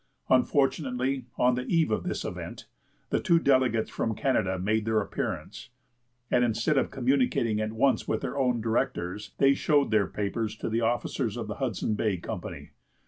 Unfortunately, 0.29 1.27
on 1.37 1.53
the 1.53 1.65
eve 1.67 1.91
of 1.91 2.01
this 2.01 2.25
event, 2.25 2.65
the 3.11 3.19
two 3.19 3.37
delegates 3.37 3.91
from 3.91 4.15
Canada 4.15 4.57
made 4.57 4.83
their 4.83 4.99
appearance, 4.99 5.69
and 6.31 6.43
instead 6.43 6.75
of 6.75 6.89
communicating 6.89 7.59
at 7.61 7.73
once 7.73 8.07
with 8.07 8.21
their 8.21 8.35
own 8.35 8.61
directors, 8.61 9.33
they 9.37 9.53
showed 9.53 9.91
their 9.91 10.07
papers 10.07 10.55
to 10.55 10.69
the 10.69 10.81
officers 10.81 11.37
of 11.37 11.47
the 11.47 11.57
Hudson 11.61 11.93
Bay 11.93 12.17
Company. 12.17 12.71